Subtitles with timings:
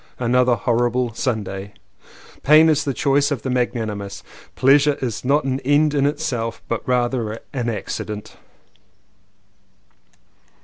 [0.17, 1.73] Another horrible Sunday.
[2.41, 4.23] "Pain is the choice of the magnanimous."
[4.55, 8.35] "Pleasure is not an end in itself but rather an accident."